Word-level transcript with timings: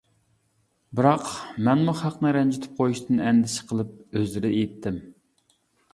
بىراق، 0.99 1.27
مەنمۇ 1.67 1.95
خەقنى 2.01 2.33
رەنجىتىپ 2.37 2.81
قويۇشتىن 2.81 3.21
ئەندىشە 3.27 3.69
قىلىپ 3.73 4.19
ئۆزرە 4.21 4.53
ئېيتتىم. 4.55 5.03